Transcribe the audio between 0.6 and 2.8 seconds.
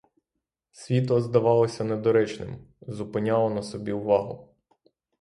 Світло здавалося недоречним,